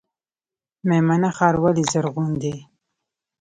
[0.87, 2.55] میمنه ښار ولې زرغون دی؟